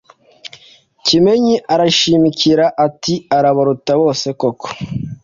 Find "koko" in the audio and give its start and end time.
4.39-4.67